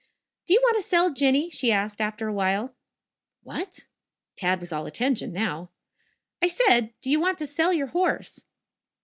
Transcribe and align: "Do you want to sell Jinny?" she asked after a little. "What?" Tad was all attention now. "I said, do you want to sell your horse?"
"Do 0.47 0.55
you 0.55 0.59
want 0.63 0.77
to 0.77 0.81
sell 0.81 1.13
Jinny?" 1.13 1.51
she 1.51 1.71
asked 1.71 2.01
after 2.01 2.27
a 2.27 2.35
little. 2.35 2.73
"What?" 3.43 3.85
Tad 4.35 4.59
was 4.59 4.71
all 4.71 4.87
attention 4.87 5.31
now. 5.31 5.69
"I 6.41 6.47
said, 6.47 6.95
do 7.01 7.11
you 7.11 7.19
want 7.19 7.37
to 7.37 7.45
sell 7.45 7.71
your 7.71 7.85
horse?" 7.85 8.43